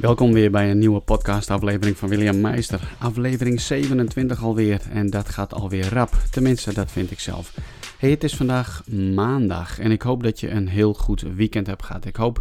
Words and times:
Welkom 0.00 0.32
weer 0.32 0.50
bij 0.50 0.70
een 0.70 0.78
nieuwe 0.78 1.00
podcastaflevering 1.00 1.96
van 1.96 2.08
William 2.08 2.40
Meister. 2.40 2.80
Aflevering 2.98 3.60
27 3.60 4.42
alweer 4.42 4.80
en 4.90 5.10
dat 5.10 5.28
gaat 5.28 5.54
alweer 5.54 5.88
rap. 5.88 6.12
Tenminste, 6.30 6.74
dat 6.74 6.90
vind 6.90 7.10
ik 7.10 7.20
zelf. 7.20 7.54
Hey, 7.98 8.10
het 8.10 8.24
is 8.24 8.36
vandaag 8.36 8.88
maandag 9.14 9.78
en 9.78 9.90
ik 9.90 10.02
hoop 10.02 10.22
dat 10.22 10.40
je 10.40 10.50
een 10.50 10.68
heel 10.68 10.94
goed 10.94 11.20
weekend 11.20 11.66
hebt 11.66 11.82
gehad. 11.82 12.04
Ik 12.04 12.16
hoop 12.16 12.40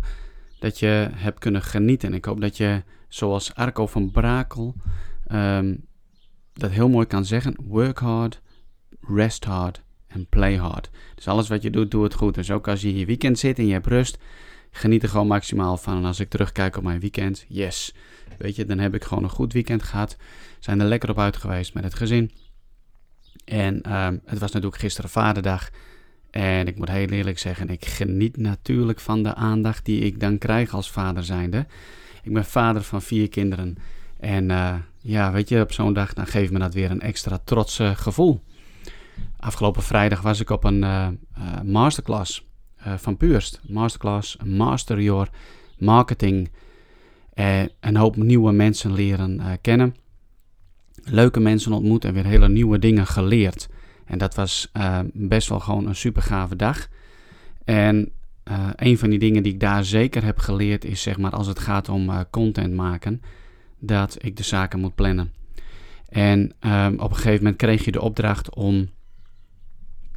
dat 0.60 0.80
je 0.80 1.10
hebt 1.14 1.40
kunnen 1.40 1.62
genieten. 1.62 2.14
Ik 2.14 2.26
hoop 2.26 2.42
dat 2.42 2.58
je, 2.58 2.84
zoals 3.08 3.56
Arco 3.56 3.88
van 3.88 4.12
Brakel, 4.12 4.76
ehm, 5.28 5.76
dat 6.54 6.72
heel 6.72 6.90
mooi 6.90 7.06
kan 7.06 7.26
zeggen: 7.26 7.56
work 7.68 8.00
hard, 8.00 8.42
rest 9.02 9.46
hard 9.46 9.82
en 10.08 10.28
play 10.30 10.56
hard. 10.56 10.90
Dus 11.16 11.28
alles 11.28 11.48
wat 11.48 11.62
je 11.62 11.70
doet, 11.70 11.92
doe 11.92 12.04
het 12.04 12.14
goed. 12.14 12.36
Dus 12.36 12.52
ook 12.52 12.68
als 12.68 12.82
je 12.82 12.88
hier 12.88 13.06
weekend 13.06 13.40
zit 13.40 13.58
en 13.58 13.66
je 13.66 13.74
hebt 13.74 13.88
rust, 13.88 14.18
geniet 14.72 15.04
er 15.04 15.10
gewoon 15.10 15.28
maximaal 15.28 15.78
van. 15.78 15.98
En 15.98 16.06
als 16.06 16.20
ik 16.20 16.30
terugkijk 16.30 16.78
op 16.78 16.84
mijn 16.84 17.00
weekend, 17.00 17.46
yes. 17.48 17.94
Weet 18.38 18.56
je, 18.56 18.66
dan 18.66 18.80
heb 18.80 18.96
ik 18.96 19.04
gewoon 19.04 19.24
een 19.24 19.30
goed 19.30 19.54
weekend 19.54 19.84
gehad. 19.84 20.18
Zijn 20.60 20.80
er 20.80 20.88
lekker 20.88 21.10
op 21.10 21.20
uit 21.20 21.38
geweest 21.38 21.74
met 21.74 21.84
het 21.84 21.94
gezin. 21.94 22.32
En 23.46 23.82
ehm, 23.82 24.18
het 24.26 24.40
was 24.40 24.52
natuurlijk 24.52 24.82
gisteren 24.82 25.10
vaderdag. 25.10 25.70
En 26.32 26.68
ik 26.68 26.78
moet 26.78 26.90
heel 26.90 27.08
eerlijk 27.08 27.40
zeggen, 27.40 27.70
ik 27.70 27.86
geniet 27.86 28.38
natuurlijk 28.38 29.00
van 29.00 29.24
de 29.24 29.36
aandacht 29.36 29.86
die 29.86 30.02
ik 30.02 30.20
dan 30.20 30.38
krijg 30.38 30.74
als 30.74 30.92
vader 30.92 31.24
zijnde. 31.24 31.66
Ik 32.24 32.34
ben 32.34 32.46
vader 32.46 32.84
van 32.84 33.02
vier 33.02 33.30
kinderen. 33.30 33.78
En 34.20 34.50
uh, 34.50 34.76
ja, 34.98 35.32
weet 35.32 35.50
je, 35.50 35.62
op 35.62 35.72
zo'n 35.72 35.94
dag 35.94 36.14
dan 36.14 36.28
geeft 36.28 36.52
me 36.52 36.60
dat 36.60 36.74
weer 36.74 36.92
een 36.92 37.02
extra 37.02 37.40
trots 37.44 37.80
gevoel. 37.94 38.44
Afgelopen 39.38 39.84
vrijdag 39.84 40.22
was 40.22 40.40
ik 40.40 40.50
op 40.50 40.64
een 40.64 40.82
uh, 40.84 41.08
masterclass 41.64 42.49
van 42.80 43.18
Puurst. 43.18 43.62
Masterclass, 43.68 44.38
Master 44.46 45.02
Your 45.02 45.30
Marketing. 45.78 46.50
een 47.80 47.96
hoop 47.96 48.16
nieuwe 48.16 48.52
mensen 48.52 48.94
leren 48.94 49.42
kennen. 49.62 49.96
Leuke 51.04 51.40
mensen 51.40 51.72
ontmoet 51.72 52.06
en 52.06 52.14
weer 52.14 52.26
hele 52.26 52.50
nieuwe 52.50 52.80
dingen 52.80 53.08
geleerd. 53.08 53.70
En 54.06 54.18
dat 54.18 54.36
was 54.36 54.72
best 55.14 55.50
wel 55.50 55.60
gewoon 55.60 55.88
een 55.88 55.96
super 55.96 56.22
gave 56.22 56.56
dag. 56.56 56.88
En 57.66 58.12
een 58.76 58.98
van 58.98 59.10
die 59.10 59.20
dingen 59.20 59.44
die 59.44 59.54
ik 59.54 59.60
daar 59.60 59.84
zeker 59.84 60.24
heb 60.24 60.38
geleerd 60.38 60.86
is, 60.86 61.02
zeg 61.02 61.18
maar, 61.18 61.32
als 61.32 61.48
het 61.48 61.60
gaat 61.60 61.90
om 61.90 62.30
content 62.30 62.74
maken 62.74 63.22
dat 63.80 64.18
ik 64.24 64.38
de 64.38 64.44
zaken 64.44 64.80
moet 64.80 64.96
plannen. 64.96 65.34
En 66.10 66.54
op 67.00 67.10
een 67.10 67.16
gegeven 67.16 67.38
moment 67.38 67.56
kreeg 67.56 67.86
je 67.86 67.92
de 67.92 68.02
opdracht 68.02 68.56
om 68.56 68.90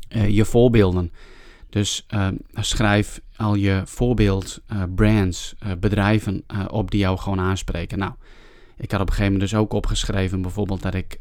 je 0.08 0.44
voorbeelden. 0.44 1.12
Dus 1.72 2.06
uh, 2.14 2.28
schrijf 2.52 3.20
al 3.36 3.54
je 3.54 3.82
voorbeeld 3.84 4.62
uh, 4.72 4.82
brands, 4.94 5.54
bedrijven 5.80 6.44
op 6.68 6.90
die 6.90 7.00
jou 7.00 7.18
gewoon 7.18 7.40
aanspreken. 7.40 7.98
Nou, 7.98 8.12
ik 8.76 8.90
had 8.90 9.00
op 9.00 9.06
een 9.06 9.12
gegeven 9.12 9.32
moment 9.32 9.50
dus 9.50 9.60
ook 9.60 9.72
opgeschreven 9.72 10.42
bijvoorbeeld 10.42 10.82
dat 10.82 10.94
ik 10.94 11.18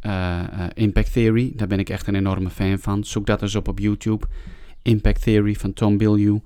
Impact 0.73 1.13
Theory, 1.13 1.53
daar 1.55 1.67
ben 1.67 1.79
ik 1.79 1.89
echt 1.89 2.07
een 2.07 2.15
enorme 2.15 2.49
fan 2.49 2.79
van. 2.79 3.03
Zoek 3.03 3.25
dat 3.25 3.41
eens 3.41 3.55
op 3.55 3.67
op 3.67 3.79
YouTube. 3.79 4.25
Impact 4.81 5.21
Theory 5.23 5.53
van 5.53 5.73
Tom 5.73 5.97
Bilyeu. 5.97 6.39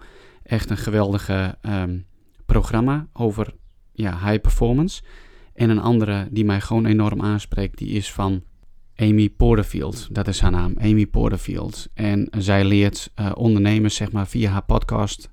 Echt 0.44 0.70
een 0.70 0.78
geweldige 0.78 1.58
um, 1.61 2.06
programma 2.45 3.08
over 3.14 3.53
ja, 3.92 4.20
high 4.26 4.42
performance. 4.42 5.03
En 5.53 5.70
een 5.70 5.81
andere 5.81 6.28
die 6.31 6.45
mij 6.45 6.61
gewoon 6.61 6.86
enorm 6.86 7.22
aanspreekt, 7.22 7.78
die 7.78 7.89
is 7.89 8.11
van 8.11 8.44
Amy 8.96 9.30
Porterfield. 9.30 10.08
Dat 10.12 10.28
is 10.28 10.40
haar 10.40 10.52
naam, 10.52 10.74
Amy 10.82 11.08
Porterfield. 11.08 11.88
En 11.94 12.28
zij 12.38 12.66
leert 12.66 13.12
uh, 13.20 13.32
ondernemers, 13.36 13.96
zeg 13.96 14.12
maar, 14.12 14.28
via 14.28 14.52
haar 14.52 14.64
podcast 14.64 15.30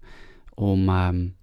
om 0.54 0.88
um, 0.88 1.34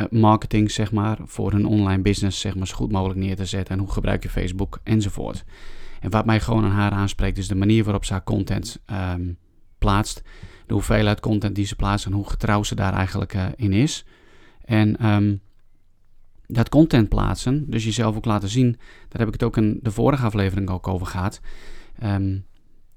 uh, 0.00 0.06
marketing, 0.10 0.70
zeg 0.70 0.92
maar, 0.92 1.18
voor 1.24 1.52
hun 1.52 1.66
online 1.66 2.02
business, 2.02 2.40
zeg 2.40 2.54
maar, 2.54 2.66
zo 2.66 2.74
goed 2.74 2.92
mogelijk 2.92 3.20
neer 3.20 3.36
te 3.36 3.44
zetten. 3.44 3.74
En 3.74 3.80
hoe 3.80 3.92
gebruik 3.92 4.22
je 4.22 4.28
Facebook 4.28 4.80
enzovoort. 4.82 5.44
En 6.00 6.10
wat 6.10 6.26
mij 6.26 6.40
gewoon 6.40 6.64
aan 6.64 6.70
haar 6.70 6.90
aanspreekt, 6.90 7.38
is 7.38 7.48
de 7.48 7.54
manier 7.54 7.84
waarop 7.84 8.04
ze 8.04 8.12
haar 8.12 8.24
content 8.24 8.82
um, 9.14 9.38
plaatst. 9.78 10.22
De 10.66 10.74
hoeveelheid 10.74 11.20
content 11.20 11.54
die 11.54 11.66
ze 11.66 11.76
plaatst 11.76 12.06
en 12.06 12.12
hoe 12.12 12.28
getrouw 12.28 12.62
ze 12.62 12.74
daar 12.74 12.92
eigenlijk 12.92 13.34
uh, 13.34 13.44
in 13.56 13.72
is. 13.72 14.04
En 14.64 15.06
um, 15.06 15.40
dat 16.46 16.68
content 16.68 17.08
plaatsen, 17.08 17.70
dus 17.70 17.84
jezelf 17.84 18.16
ook 18.16 18.24
laten 18.24 18.48
zien, 18.48 18.70
daar 19.08 19.18
heb 19.18 19.26
ik 19.26 19.32
het 19.32 19.42
ook 19.42 19.56
in 19.56 19.78
de 19.82 19.90
vorige 19.90 20.24
aflevering 20.24 20.70
ook 20.70 20.88
over 20.88 21.06
gehad, 21.06 21.40
um, 22.04 22.44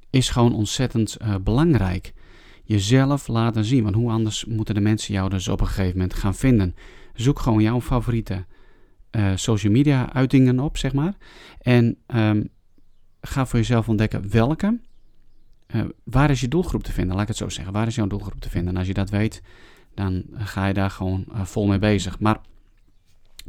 is 0.10 0.30
gewoon 0.30 0.54
ontzettend 0.54 1.18
uh, 1.22 1.36
belangrijk. 1.44 2.14
Jezelf 2.64 3.28
laten 3.28 3.66
zien, 3.66 3.84
want 3.84 3.96
hoe 3.96 4.12
anders 4.12 4.46
moeten 4.46 4.76
de 4.76 4.82
mensen 4.82 5.14
jou 5.14 5.30
dus 5.30 5.48
op 5.48 5.62
een 5.62 5.68
gegeven 5.68 5.98
moment 5.98 6.14
gaan 6.14 6.36
vinden. 6.36 6.76
Zoek 7.14 7.40
gewoon 7.40 7.62
jouw 7.62 7.82
favoriete 7.82 8.46
uh, 9.12 9.32
social 9.36 9.72
media 9.72 10.14
uitingen 10.14 10.60
op, 10.60 10.78
zeg 10.78 10.94
maar. 10.94 11.14
En 11.62 11.98
um, 12.08 12.50
ga 13.22 13.46
voor 13.46 13.60
jezelf 13.60 13.90
ontdekken 13.90 14.30
welke. 14.32 14.80
Uh, 15.76 15.82
waar 16.04 16.30
is 16.30 16.42
je 16.42 16.48
doelgroep 16.48 16.84
te 16.84 16.92
vinden? 16.92 17.14
Laat 17.14 17.22
ik 17.22 17.28
het 17.28 17.38
zo 17.38 17.50
zeggen. 17.50 17.74
Waar 17.74 17.88
is 17.88 17.96
jouw 17.96 18.08
doelgroep 18.08 18.42
te 18.42 18.50
vinden? 18.50 18.74
En 18.74 18.78
als 18.78 18.88
je 18.88 18.94
dat 18.94 19.10
weet, 19.10 19.42
dan 19.94 20.24
ga 20.34 20.68
je 20.68 20.74
daar 20.74 20.92
gewoon 20.92 21.26
vol 21.30 21.68
mee 21.68 21.80
bezig. 21.80 22.20
Maar 22.20 22.42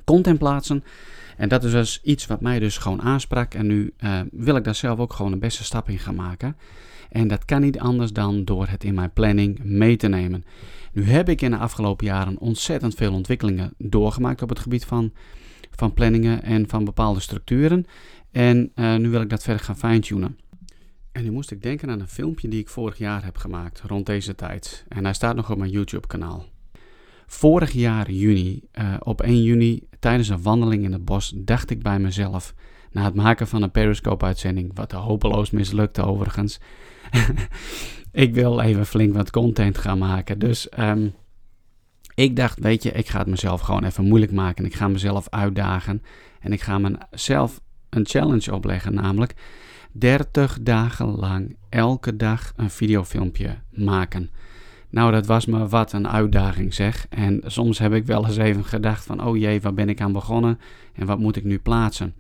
content 0.05 0.39
plaatsen. 0.39 0.85
En 1.37 1.49
dat 1.49 1.65
is 1.65 1.73
dus 1.73 2.01
iets 2.03 2.27
wat 2.27 2.41
mij 2.41 2.59
dus 2.59 2.79
gewoon 2.79 3.03
aansprak. 3.03 3.55
En 3.55 3.67
nu 3.67 3.93
uh, 4.05 4.21
wil 4.31 4.57
ik 4.57 4.65
daar 4.65 4.75
zelf 4.75 4.99
ook 4.99 5.13
gewoon 5.13 5.33
een 5.33 5.39
beste 5.39 5.65
stap 5.65 5.89
in 5.89 5.99
gaan 5.99 6.15
maken. 6.15 6.57
En 7.11 7.29
dat 7.29 7.45
kan 7.45 7.61
niet 7.61 7.79
anders 7.79 8.13
dan 8.13 8.45
door 8.45 8.67
het 8.67 8.85
in 8.85 8.95
mijn 8.95 9.13
planning 9.13 9.61
mee 9.65 9.97
te 9.97 10.09
nemen. 10.09 10.45
Nu 10.93 11.05
heb 11.05 11.29
ik 11.29 11.41
in 11.41 11.51
de 11.51 11.57
afgelopen 11.57 12.07
jaren 12.07 12.39
ontzettend 12.39 12.95
veel 12.95 13.13
ontwikkelingen 13.13 13.75
doorgemaakt 13.79 14.43
op 14.43 14.49
het 14.49 14.59
gebied 14.59 14.85
van, 14.85 15.13
van 15.71 15.95
planningen 15.95 16.43
en 16.43 16.69
van 16.69 16.85
bepaalde 16.85 17.21
structuren. 17.21 17.87
En 18.31 18.73
uh, 18.75 18.97
nu 18.97 19.09
wil 19.09 19.21
ik 19.21 19.31
dat 19.31 19.43
verder 19.43 19.65
gaan 19.65 19.79
fine-tunen. 19.79 20.39
En 21.13 21.23
nu 21.23 21.31
moest 21.31 21.51
ik 21.51 21.63
denken 21.63 21.91
aan 21.91 22.01
een 22.01 22.09
filmpje 22.09 22.49
die 22.49 22.61
ik 22.61 22.69
vorig 22.69 22.99
jaar 22.99 23.25
heb 23.25 23.37
gemaakt, 23.37 23.81
rond 23.81 24.07
deze 24.07 24.35
tijd. 24.35 24.85
En 24.89 25.05
hij 25.05 25.15
staat 25.15 25.37
nog 25.37 25.51
op 25.51 25.59
mijn 25.59 25.71
YouTube-kanaal. 25.71 26.47
Vorig 27.33 27.73
jaar 27.73 28.11
juni, 28.11 28.63
uh, 28.81 28.95
op 28.99 29.21
1 29.21 29.43
juni, 29.43 29.83
tijdens 29.99 30.29
een 30.29 30.43
wandeling 30.43 30.85
in 30.85 30.93
het 30.93 31.05
bos, 31.05 31.33
dacht 31.37 31.71
ik 31.71 31.83
bij 31.83 31.99
mezelf, 31.99 32.55
na 32.91 33.05
het 33.05 33.15
maken 33.15 33.49
van 33.49 33.63
een 33.63 33.71
Periscope-uitzending, 33.71 34.71
wat 34.75 34.93
hopeloos 34.93 35.51
mislukte 35.51 36.03
overigens, 36.03 36.61
ik 38.13 38.35
wil 38.35 38.61
even 38.61 38.87
flink 38.87 39.15
wat 39.15 39.31
content 39.31 39.79
gaan 39.79 39.99
maken. 39.99 40.39
Dus 40.39 40.69
um, 40.79 41.15
ik 42.15 42.37
dacht, 42.37 42.59
weet 42.59 42.83
je, 42.83 42.91
ik 42.91 43.09
ga 43.09 43.19
het 43.19 43.29
mezelf 43.29 43.61
gewoon 43.61 43.85
even 43.85 44.05
moeilijk 44.05 44.33
maken. 44.33 44.65
Ik 44.65 44.75
ga 44.75 44.89
mezelf 44.89 45.29
uitdagen 45.29 46.03
en 46.41 46.53
ik 46.53 46.61
ga 46.61 46.79
mezelf 46.79 47.61
een 47.91 48.07
challenge 48.07 48.55
opleggen, 48.55 48.95
namelijk 48.95 49.35
30 49.93 50.59
dagen 50.63 51.07
lang 51.07 51.57
elke 51.69 52.17
dag 52.17 52.53
een 52.57 52.71
videofilmpje 52.71 53.59
maken. 53.71 54.31
Nou, 54.91 55.13
dat 55.13 55.27
was 55.27 55.47
me 55.47 55.69
wat 55.69 55.93
een 55.93 56.09
uitdaging 56.09 56.75
zeg. 56.75 57.07
En 57.09 57.43
soms 57.47 57.79
heb 57.79 57.93
ik 57.93 58.07
wel 58.07 58.27
eens 58.27 58.37
even 58.37 58.65
gedacht 58.65 59.05
van, 59.05 59.25
oh 59.25 59.37
jee, 59.37 59.61
waar 59.61 59.75
ben 59.75 59.89
ik 59.89 60.01
aan 60.01 60.13
begonnen 60.13 60.59
en 60.93 61.07
wat 61.07 61.19
moet 61.19 61.37
ik 61.37 61.45
nu 61.45 61.59
plaatsen? 61.59 62.15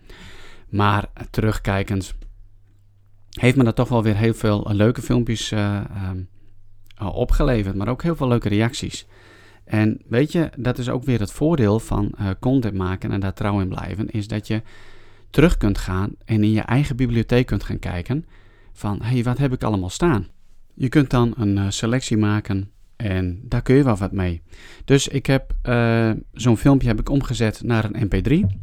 Maar 0.68 1.06
terugkijkend 1.30 2.14
heeft 3.30 3.56
me 3.56 3.64
dat 3.64 3.76
toch 3.76 3.88
wel 3.88 4.02
weer 4.02 4.16
heel 4.16 4.34
veel 4.34 4.66
leuke 4.68 5.02
filmpjes 5.02 5.52
uh, 5.52 5.80
uh, 7.02 7.14
opgeleverd, 7.16 7.74
maar 7.74 7.88
ook 7.88 8.02
heel 8.02 8.16
veel 8.16 8.28
leuke 8.28 8.48
reacties. 8.48 9.06
En 9.64 10.00
weet 10.08 10.32
je, 10.32 10.50
dat 10.56 10.78
is 10.78 10.88
ook 10.88 11.04
weer 11.04 11.20
het 11.20 11.32
voordeel 11.32 11.80
van 11.80 12.14
content 12.40 12.74
maken 12.74 13.12
en 13.12 13.20
daar 13.20 13.32
trouw 13.32 13.60
in 13.60 13.68
blijven, 13.68 14.10
is 14.10 14.28
dat 14.28 14.46
je 14.46 14.62
terug 15.30 15.56
kunt 15.56 15.78
gaan 15.78 16.10
en 16.24 16.44
in 16.44 16.50
je 16.50 16.60
eigen 16.60 16.96
bibliotheek 16.96 17.46
kunt 17.46 17.64
gaan 17.64 17.78
kijken 17.78 18.24
van, 18.72 18.98
hé, 19.02 19.08
hey, 19.08 19.22
wat 19.22 19.38
heb 19.38 19.52
ik 19.52 19.62
allemaal 19.62 19.88
staan? 19.88 20.26
Je 20.80 20.88
kunt 20.88 21.10
dan 21.10 21.34
een 21.36 21.56
uh, 21.56 21.66
selectie 21.68 22.16
maken 22.16 22.70
en 22.96 23.40
daar 23.44 23.62
kun 23.62 23.74
je 23.74 23.84
wel 23.84 23.96
wat 23.96 24.12
mee. 24.12 24.42
Dus 24.84 25.08
ik 25.08 25.26
heb 25.26 25.54
uh, 25.68 26.10
zo'n 26.32 26.56
filmpje 26.56 26.88
heb 26.88 27.00
ik 27.00 27.08
omgezet 27.08 27.62
naar 27.62 27.84
een 27.84 28.06
mp3. 28.06 28.56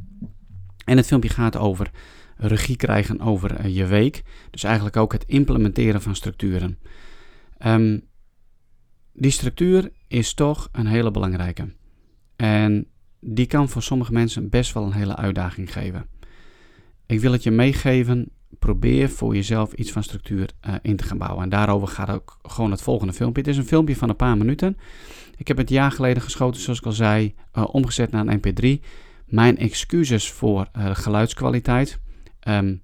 En 0.85 0.97
het 0.97 1.07
filmpje 1.07 1.29
gaat 1.29 1.57
over 1.57 1.91
regie 2.37 2.75
krijgen 2.75 3.19
over 3.19 3.65
uh, 3.65 3.75
je 3.75 3.85
week. 3.85 4.23
Dus 4.51 4.63
eigenlijk 4.63 4.97
ook 4.97 5.11
het 5.11 5.25
implementeren 5.25 6.01
van 6.01 6.15
structuren. 6.15 6.79
Um, 7.65 8.01
die 9.13 9.31
structuur 9.31 9.91
is 10.07 10.33
toch 10.33 10.69
een 10.71 10.87
hele 10.87 11.11
belangrijke. 11.11 11.73
En 12.35 12.87
die 13.19 13.45
kan 13.45 13.69
voor 13.69 13.83
sommige 13.83 14.13
mensen 14.13 14.49
best 14.49 14.73
wel 14.73 14.83
een 14.83 14.93
hele 14.93 15.15
uitdaging 15.15 15.73
geven. 15.73 16.05
Ik 17.05 17.19
wil 17.19 17.31
het 17.31 17.43
je 17.43 17.51
meegeven 17.51 18.31
probeer 18.59 19.09
voor 19.09 19.35
jezelf 19.35 19.73
iets 19.73 19.91
van 19.91 20.03
structuur 20.03 20.49
uh, 20.67 20.75
in 20.81 20.95
te 20.95 21.03
gaan 21.03 21.17
bouwen. 21.17 21.43
En 21.43 21.49
daarover 21.49 21.87
gaat 21.87 22.09
ook 22.09 22.39
gewoon 22.41 22.71
het 22.71 22.81
volgende 22.81 23.13
filmpje. 23.13 23.41
Het 23.41 23.51
is 23.51 23.57
een 23.57 23.65
filmpje 23.65 23.95
van 23.95 24.09
een 24.09 24.15
paar 24.15 24.37
minuten. 24.37 24.77
Ik 25.37 25.47
heb 25.47 25.57
het 25.57 25.69
jaar 25.69 25.91
geleden 25.91 26.21
geschoten, 26.21 26.61
zoals 26.61 26.79
ik 26.79 26.85
al 26.85 26.91
zei, 26.91 27.35
uh, 27.53 27.65
omgezet 27.71 28.11
naar 28.11 28.27
een 28.27 28.39
mp3. 28.39 28.85
Mijn 29.25 29.57
excuses 29.57 30.31
voor 30.31 30.67
uh, 30.77 30.95
geluidskwaliteit. 30.95 31.99
Um, 32.47 32.81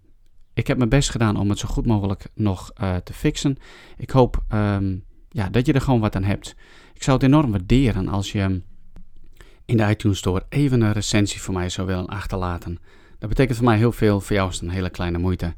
ik 0.53 0.67
heb 0.67 0.77
mijn 0.77 0.89
best 0.89 1.09
gedaan 1.09 1.37
om 1.37 1.49
het 1.49 1.59
zo 1.59 1.67
goed 1.67 1.85
mogelijk 1.85 2.25
nog 2.35 2.71
te 3.03 3.13
fixen. 3.13 3.57
Ik 3.97 4.09
hoop 4.09 4.43
um, 4.53 5.03
ja, 5.29 5.49
dat 5.49 5.65
je 5.65 5.73
er 5.73 5.81
gewoon 5.81 5.99
wat 5.99 6.15
aan 6.15 6.23
hebt. 6.23 6.55
Ik 6.93 7.03
zou 7.03 7.17
het 7.17 7.25
enorm 7.25 7.51
waarderen 7.51 8.07
als 8.07 8.31
je 8.31 8.61
in 9.65 9.77
de 9.77 9.89
iTunes 9.89 10.17
Store 10.17 10.45
even 10.49 10.81
een 10.81 10.91
recensie 10.91 11.41
voor 11.41 11.53
mij 11.53 11.69
zou 11.69 11.87
willen 11.87 12.07
achterlaten. 12.07 12.79
Dat 13.23 13.31
betekent 13.31 13.57
voor 13.57 13.67
mij 13.67 13.77
heel 13.77 13.91
veel, 13.91 14.21
voor 14.21 14.35
jou 14.35 14.49
is 14.49 14.55
het 14.55 14.63
een 14.63 14.69
hele 14.69 14.89
kleine 14.89 15.17
moeite. 15.17 15.53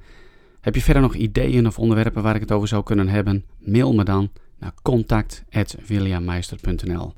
Heb 0.62 0.76
je 0.76 0.82
verder 0.82 1.02
nog 1.02 1.16
ideeën 1.16 1.68
of 1.68 1.80
onderwerpen 1.80 2.24
waar 2.24 2.36
ik 2.36 2.42
het 2.42 2.52
over 2.52 2.68
zou 2.68 2.84
kunnen 2.84 3.08
hebben? 3.08 3.46
Mail 3.60 3.94
me 3.94 4.04
dan 4.04 4.32
naar 4.60 4.72
contact.williammeister.nl 4.82 7.14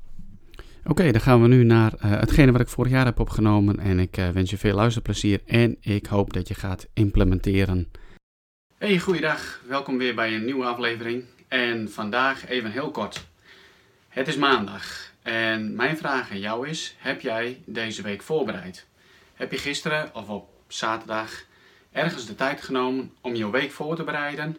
Oké, 0.86 1.12
dan 1.12 1.22
gaan 1.22 1.42
we 1.42 1.48
nu 1.48 1.64
naar 1.64 1.94
uh, 1.94 2.00
hetgene 2.02 2.52
wat 2.52 2.62
ik 2.62 2.68
vorig 2.68 2.92
jaar 2.92 3.06
heb 3.06 3.20
opgenomen. 3.20 3.80
En 3.80 4.00
ik 4.00 4.18
uh, 4.18 4.30
wens 4.30 4.50
je 4.50 4.58
veel 4.58 4.76
luisterplezier 4.76 5.42
en 5.46 5.78
ik 5.82 6.06
hoop 6.06 6.34
dat 6.34 6.48
je 6.48 6.54
gaat 6.54 6.88
implementeren. 6.94 7.88
Hey, 8.78 9.00
goeiedag. 9.00 9.62
Welkom 9.68 9.98
weer 9.98 10.16
bij 10.16 10.36
een 10.36 10.46
nieuwe 10.46 10.66
aflevering. 10.66 11.24
En 11.48 11.92
vandaag 11.92 12.48
even 12.48 12.72
heel 12.72 12.92
kort. 12.92 13.28
Het 14.08 14.28
is 14.28 14.38
maandag 14.38 15.12
en 15.22 15.76
mijn 15.76 15.98
vraag 15.98 16.32
aan 16.32 16.40
jou 16.40 16.68
is: 16.68 16.96
heb 17.00 17.22
jij 17.22 17.62
deze 17.66 18.02
week 18.02 18.22
voorbereid? 18.22 18.88
Heb 19.38 19.52
je 19.52 19.58
gisteren 19.58 20.16
of 20.16 20.30
op 20.30 20.50
zaterdag 20.68 21.44
ergens 21.92 22.26
de 22.26 22.36
tijd 22.36 22.62
genomen 22.62 23.14
om 23.22 23.36
je 23.36 23.50
week 23.50 23.72
voor 23.72 23.96
te 23.96 24.04
bereiden, 24.04 24.58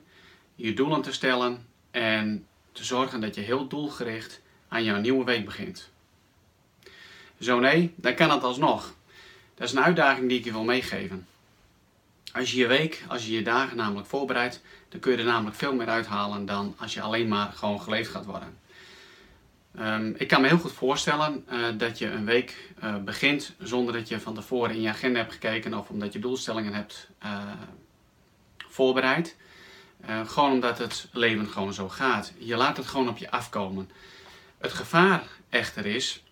je 0.54 0.75
doelen 0.75 1.02
te 1.02 1.12
stellen 1.12 1.66
en 1.90 2.46
te 2.72 2.84
zorgen 2.84 3.20
dat 3.20 3.34
je 3.34 3.40
heel 3.40 3.69
doelgericht 3.69 4.40
aan 4.69 4.84
jouw 4.84 5.00
nieuwe 5.00 5.25
week 5.25 5.44
begint? 5.44 5.90
Zo 7.40 7.58
nee, 7.58 7.94
dan 7.96 8.14
kan 8.14 8.30
het 8.30 8.42
alsnog. 8.42 8.94
Dat 9.54 9.69
is 9.69 9.75
een 9.75 9.82
uitdaging 9.82 10.28
die 10.28 10.38
ik 10.38 10.44
je 10.44 10.52
wil 10.52 10.64
meegeven. 10.64 11.26
Als 12.32 12.50
je 12.50 12.58
je 12.58 12.66
week, 12.66 13.04
als 13.08 13.26
je 13.26 13.32
je 13.32 13.42
dagen 13.42 13.76
namelijk 13.76 14.06
voorbereidt, 14.06 14.62
dan 14.88 15.00
kun 15.00 15.12
je 15.12 15.19
er 15.19 15.25
namelijk 15.25 15.56
veel 15.56 15.75
meer 15.75 15.88
uithalen 15.88 16.46
dan 16.46 16.75
als 16.76 16.94
je 16.94 17.00
alleen 17.00 17.28
maar 17.28 17.52
gewoon 17.52 17.80
geleefd 17.80 18.10
gaat 18.10 18.25
worden. 18.25 18.58
Um, 19.76 20.14
ik 20.16 20.28
kan 20.28 20.40
me 20.40 20.48
heel 20.48 20.58
goed 20.58 20.72
voorstellen 20.72 21.44
uh, 21.52 21.66
dat 21.76 21.98
je 21.98 22.10
een 22.10 22.24
week 22.24 22.72
uh, 22.84 22.96
begint 22.96 23.54
zonder 23.58 23.94
dat 23.94 24.08
je 24.08 24.20
van 24.20 24.34
tevoren 24.34 24.74
in 24.74 24.80
je 24.80 24.88
agenda 24.88 25.18
hebt 25.18 25.32
gekeken 25.32 25.74
of 25.74 25.88
omdat 25.88 26.12
je 26.12 26.18
doelstellingen 26.18 26.72
hebt 26.72 27.08
uh, 27.24 27.42
voorbereid. 28.68 29.36
gewoon 30.24 30.52
omdat 30.52 30.78
het 30.78 31.08
leven 31.12 31.48
gewoon 31.48 31.72
zo 31.72 31.88
gaat. 31.88 32.32
Je 32.38 32.56
laat 32.56 32.76
het 32.76 32.86
gewoon 32.86 33.08
op 33.08 33.18
je 33.18 33.30
afkomen. 33.30 33.90
Het 34.58 34.72
gevaar 34.72 35.22
echter 35.48 35.86
is 35.86 36.22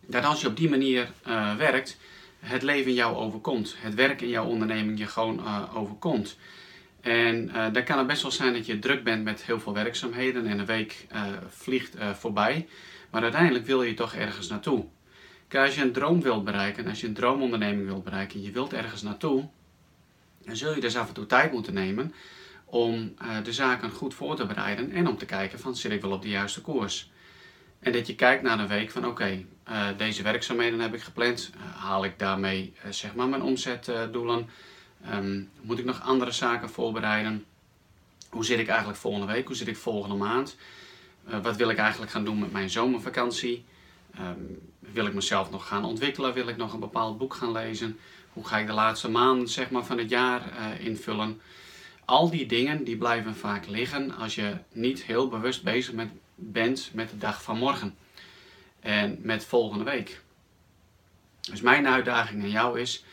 dat 0.00 0.24
als 0.24 0.40
je 0.40 0.46
op 0.46 0.56
die 0.56 0.68
manier 0.68 1.12
werkt, 1.56 1.96
het 2.38 2.62
leven 2.62 2.94
jou 2.94 3.16
overkomt. 3.16 3.74
Het 3.78 3.94
werk 3.94 4.20
in 4.20 4.28
jouw 4.28 4.46
onderneming 4.46 4.98
je 4.98 5.06
gewoon 5.06 5.68
overkomt. 5.74 6.36
En 7.08 7.48
uh, 7.48 7.66
dan 7.72 7.84
kan 7.84 7.98
het 7.98 8.06
best 8.06 8.22
wel 8.22 8.30
zijn 8.30 8.52
dat 8.52 8.66
je 8.66 8.78
druk 8.78 9.04
bent 9.04 9.24
met 9.24 9.42
heel 9.42 9.60
veel 9.60 9.74
werkzaamheden 9.74 10.46
en 10.46 10.58
een 10.58 10.66
week 10.66 11.06
uh, 11.12 11.22
vliegt 11.48 11.96
uh, 11.96 12.10
voorbij. 12.10 12.68
Maar 13.10 13.22
uiteindelijk 13.22 13.66
wil 13.66 13.82
je 13.82 13.94
toch 13.94 14.14
ergens 14.14 14.48
naartoe. 14.48 14.86
Kijk, 15.48 15.66
als 15.66 15.74
je 15.74 15.82
een 15.82 15.92
droom 15.92 16.22
wilt 16.22 16.44
bereiken, 16.44 16.86
als 16.86 17.00
je 17.00 17.06
een 17.06 17.14
droomonderneming 17.14 17.86
wilt 17.86 18.04
bereiken, 18.04 18.42
je 18.42 18.50
wilt 18.50 18.72
ergens 18.72 19.02
naartoe, 19.02 19.48
dan 20.44 20.56
zul 20.56 20.74
je 20.74 20.80
dus 20.80 20.96
af 20.96 21.08
en 21.08 21.14
toe 21.14 21.26
tijd 21.26 21.52
moeten 21.52 21.74
nemen 21.74 22.14
om 22.64 23.14
de 23.42 23.52
zaken 23.52 23.90
goed 23.90 24.14
voor 24.14 24.36
te 24.36 24.46
bereiden 24.46 24.90
en 24.90 25.08
om 25.08 25.18
te 25.18 25.26
kijken 25.26 25.58
van 25.58 25.76
zit 25.76 25.92
ik 25.92 26.00
wel 26.00 26.12
op 26.12 26.22
de 26.22 26.28
juiste 26.28 26.60
koers. 26.60 27.10
En 27.80 27.92
dat 27.92 28.06
je 28.06 28.14
kijkt 28.14 28.42
naar 28.42 28.58
een 28.58 28.68
week 28.68 28.90
van 28.90 29.06
oké, 29.06 29.44
deze 29.96 30.22
werkzaamheden 30.22 30.80
heb 30.80 30.94
ik 30.94 31.02
gepland, 31.02 31.50
haal 31.76 32.04
ik 32.04 32.18
daarmee 32.18 32.72
zeg 32.90 33.14
maar 33.14 33.28
mijn 33.28 33.42
omzetdoelen 33.42 34.48
Um, 35.12 35.50
moet 35.60 35.78
ik 35.78 35.84
nog 35.84 36.02
andere 36.02 36.30
zaken 36.30 36.70
voorbereiden? 36.70 37.44
Hoe 38.30 38.44
zit 38.44 38.58
ik 38.58 38.68
eigenlijk 38.68 38.98
volgende 38.98 39.32
week? 39.32 39.46
Hoe 39.46 39.56
zit 39.56 39.68
ik 39.68 39.76
volgende 39.76 40.16
maand? 40.16 40.56
Uh, 41.28 41.42
wat 41.42 41.56
wil 41.56 41.70
ik 41.70 41.78
eigenlijk 41.78 42.12
gaan 42.12 42.24
doen 42.24 42.38
met 42.38 42.52
mijn 42.52 42.70
zomervakantie? 42.70 43.64
Um, 44.20 44.58
wil 44.78 45.06
ik 45.06 45.14
mezelf 45.14 45.50
nog 45.50 45.66
gaan 45.66 45.84
ontwikkelen? 45.84 46.34
Wil 46.34 46.48
ik 46.48 46.56
nog 46.56 46.72
een 46.72 46.80
bepaald 46.80 47.18
boek 47.18 47.34
gaan 47.34 47.52
lezen? 47.52 47.98
Hoe 48.32 48.46
ga 48.46 48.58
ik 48.58 48.66
de 48.66 48.72
laatste 48.72 49.10
maanden 49.10 49.48
zeg 49.48 49.70
maar, 49.70 49.84
van 49.84 49.98
het 49.98 50.10
jaar 50.10 50.52
uh, 50.52 50.86
invullen? 50.86 51.40
Al 52.04 52.30
die 52.30 52.46
dingen 52.46 52.84
die 52.84 52.96
blijven 52.96 53.36
vaak 53.36 53.66
liggen 53.66 54.16
als 54.16 54.34
je 54.34 54.56
niet 54.72 55.02
heel 55.02 55.28
bewust 55.28 55.62
bezig 55.62 55.94
met, 55.94 56.08
bent 56.34 56.90
met 56.92 57.10
de 57.10 57.18
dag 57.18 57.42
van 57.42 57.58
morgen. 57.58 57.96
En 58.80 59.18
met 59.22 59.44
volgende 59.44 59.84
week. 59.84 60.20
Dus 61.40 61.60
mijn 61.60 61.88
uitdaging 61.88 62.42
aan 62.42 62.50
jou 62.50 62.80
is 62.80 63.04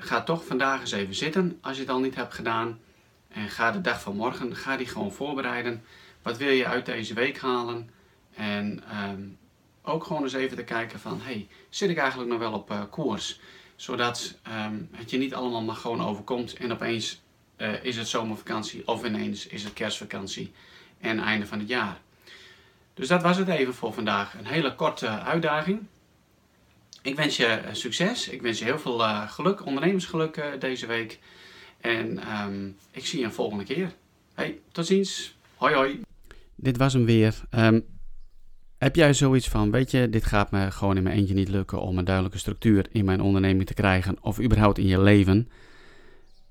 ga 0.00 0.22
toch 0.22 0.44
vandaag 0.44 0.80
eens 0.80 0.92
even 0.92 1.14
zitten 1.14 1.58
als 1.60 1.76
je 1.76 1.82
het 1.82 1.90
al 1.90 2.00
niet 2.00 2.14
hebt 2.14 2.34
gedaan. 2.34 2.80
En 3.28 3.48
ga 3.48 3.70
de 3.70 3.80
dag 3.80 4.00
van 4.00 4.16
morgen, 4.16 4.56
ga 4.56 4.76
die 4.76 4.86
gewoon 4.86 5.12
voorbereiden. 5.12 5.84
Wat 6.22 6.36
wil 6.36 6.50
je 6.50 6.66
uit 6.66 6.86
deze 6.86 7.14
week 7.14 7.38
halen? 7.38 7.90
En 8.34 8.82
um, 9.10 9.38
ook 9.82 10.04
gewoon 10.04 10.22
eens 10.22 10.32
even 10.32 10.56
te 10.56 10.64
kijken 10.64 11.00
van, 11.00 11.20
hey, 11.20 11.48
zit 11.68 11.90
ik 11.90 11.96
eigenlijk 11.96 12.30
nog 12.30 12.38
wel 12.38 12.52
op 12.52 12.70
uh, 12.70 12.82
koers? 12.90 13.40
Zodat 13.76 14.38
um, 14.66 14.88
het 14.92 15.10
je 15.10 15.18
niet 15.18 15.34
allemaal 15.34 15.62
maar 15.62 15.76
gewoon 15.76 16.02
overkomt 16.02 16.54
en 16.54 16.72
opeens 16.72 17.22
uh, 17.56 17.84
is 17.84 17.96
het 17.96 18.08
zomervakantie 18.08 18.86
of 18.86 19.04
ineens 19.04 19.46
is 19.46 19.64
het 19.64 19.72
kerstvakantie 19.72 20.52
en 20.98 21.18
einde 21.18 21.46
van 21.46 21.58
het 21.58 21.68
jaar. 21.68 22.00
Dus 22.94 23.08
dat 23.08 23.22
was 23.22 23.36
het 23.36 23.48
even 23.48 23.74
voor 23.74 23.92
vandaag. 23.92 24.34
Een 24.34 24.46
hele 24.46 24.74
korte 24.74 25.08
uitdaging. 25.08 25.86
Ik 27.02 27.16
wens 27.16 27.36
je 27.36 27.46
eh, 27.46 27.74
succes. 27.74 28.28
Ik 28.28 28.42
wens 28.42 28.58
je 28.58 28.64
heel 28.64 28.78
veel 28.78 29.00
uh, 29.00 29.30
geluk, 29.30 29.66
ondernemersgeluk 29.66 30.36
uh, 30.36 30.44
deze 30.58 30.86
week. 30.86 31.18
En 31.80 32.18
um, 32.42 32.76
ik 32.90 33.06
zie 33.06 33.18
je 33.18 33.24
een 33.24 33.32
volgende 33.32 33.64
keer. 33.64 33.92
Hey, 34.34 34.58
tot 34.72 34.86
ziens. 34.86 35.34
Hoi 35.56 35.74
hoi. 35.74 36.00
Dit 36.54 36.76
was 36.76 36.92
hem 36.92 37.04
weer. 37.04 37.34
Um, 37.50 37.84
heb 38.78 38.96
jij 38.96 39.14
zoiets 39.14 39.48
van, 39.48 39.70
weet 39.70 39.90
je, 39.90 40.08
dit 40.08 40.24
gaat 40.24 40.50
me 40.50 40.70
gewoon 40.70 40.96
in 40.96 41.02
mijn 41.02 41.16
eentje 41.16 41.34
niet 41.34 41.48
lukken 41.48 41.80
om 41.80 41.98
een 41.98 42.04
duidelijke 42.04 42.38
structuur 42.38 42.86
in 42.92 43.04
mijn 43.04 43.20
onderneming 43.20 43.66
te 43.66 43.74
krijgen 43.74 44.16
of 44.20 44.40
überhaupt 44.40 44.78
in 44.78 44.86
je 44.86 45.00
leven? 45.00 45.48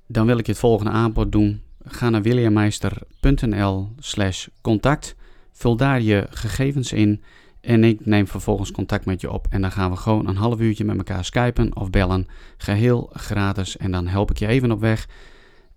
Dan 0.07 0.25
wil 0.25 0.37
ik 0.37 0.45
je 0.45 0.51
het 0.51 0.61
volgende 0.61 0.91
aanbod 0.91 1.31
doen. 1.31 1.61
Ga 1.83 2.09
naar 2.09 2.21
williammeister.nl 2.21 3.89
slash 3.99 4.47
contact. 4.61 5.15
Vul 5.51 5.75
daar 5.75 6.01
je 6.01 6.27
gegevens 6.29 6.91
in 6.91 7.23
en 7.61 7.83
ik 7.83 8.05
neem 8.05 8.27
vervolgens 8.27 8.71
contact 8.71 9.05
met 9.05 9.21
je 9.21 9.31
op 9.31 9.47
en 9.49 9.61
dan 9.61 9.71
gaan 9.71 9.91
we 9.91 9.97
gewoon 9.97 10.27
een 10.27 10.35
half 10.35 10.59
uurtje 10.59 10.85
met 10.85 10.97
elkaar 10.97 11.25
skypen 11.25 11.75
of 11.75 11.89
bellen. 11.89 12.27
Geheel 12.57 13.09
gratis 13.13 13.77
en 13.77 13.91
dan 13.91 14.07
help 14.07 14.31
ik 14.31 14.37
je 14.37 14.47
even 14.47 14.71
op 14.71 14.79
weg 14.79 15.07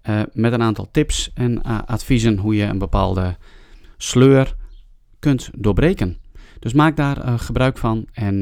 uh, 0.08 0.23
met 0.32 0.52
een 0.52 0.62
aantal 0.62 0.88
tips 0.90 1.31
en 1.34 1.61
uh, 1.67 1.79
adviezen 1.87 2.38
hoe 2.38 2.55
je 2.55 2.64
een 2.64 2.79
bepaalde 2.79 3.37
sleur 3.97 4.57
kunt 5.18 5.50
doorbreken. 5.57 6.18
Dus 6.59 6.73
maak 6.73 6.97
daar 6.97 7.18
uh, 7.18 7.38
gebruik 7.38 7.78
van 7.78 8.07
en 8.12 8.38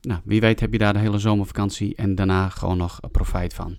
nou, 0.00 0.20
wie 0.24 0.40
weet 0.40 0.60
heb 0.60 0.72
je 0.72 0.78
daar 0.78 0.92
de 0.92 0.98
hele 0.98 1.18
zomervakantie 1.18 1.94
en 1.94 2.14
daarna 2.14 2.48
gewoon 2.48 2.76
nog 2.76 3.00
profijt 3.10 3.54
van. 3.54 3.78